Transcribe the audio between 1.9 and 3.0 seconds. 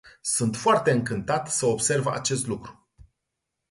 acest lucru.